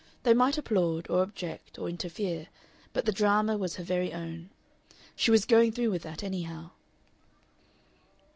[0.23, 2.47] They might applaud, or object, or interfere,
[2.91, 4.49] but the drama was her very own.
[5.15, 6.71] She was going through with that, anyhow.